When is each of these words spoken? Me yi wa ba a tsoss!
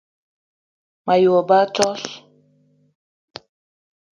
Me 1.05 1.15
yi 1.21 1.27
wa 1.33 1.41
ba 1.49 1.57
a 1.65 1.71
tsoss! 1.73 2.03